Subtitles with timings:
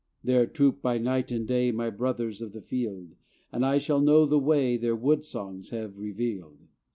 [0.23, 3.13] There troop by night and day My brothers of the field;
[3.51, 6.57] And I shall know the way Their wood songs have revealed.